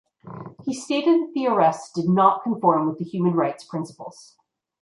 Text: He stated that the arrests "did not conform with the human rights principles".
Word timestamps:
He 0.65 0.73
stated 0.73 1.21
that 1.21 1.31
the 1.35 1.45
arrests 1.45 1.91
"did 1.93 2.09
not 2.09 2.41
conform 2.41 2.87
with 2.87 2.97
the 2.97 3.05
human 3.05 3.35
rights 3.35 3.63
principles". 3.63 4.35